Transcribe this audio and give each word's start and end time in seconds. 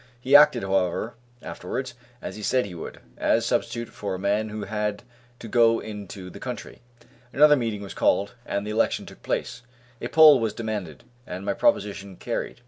He 0.19 0.35
acted, 0.35 0.63
however, 0.63 1.13
afterwards 1.43 1.93
as 2.23 2.35
he 2.35 2.41
said 2.41 2.65
he 2.65 2.73
would, 2.73 3.01
as 3.17 3.45
substitute 3.45 3.87
for 3.89 4.15
a 4.15 4.17
man 4.17 4.49
who 4.49 4.63
had 4.63 5.03
to 5.37 5.47
go 5.47 5.77
into 5.79 6.31
the 6.31 6.39
country. 6.39 6.81
Another 7.31 7.55
meeting 7.55 7.83
was 7.83 7.93
called, 7.93 8.33
and 8.43 8.65
the 8.65 8.71
election 8.71 9.05
took 9.05 9.21
place; 9.21 9.61
a 10.01 10.07
poll 10.07 10.39
was 10.39 10.53
demanded, 10.55 11.03
and 11.27 11.45
my 11.45 11.53
proposition 11.53 12.15
carried. 12.15 12.59